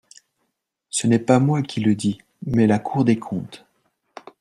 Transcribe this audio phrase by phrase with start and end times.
[0.89, 2.17] Ce n’est pas moi qui le dis,
[2.47, 3.67] mais la Cour des comptes.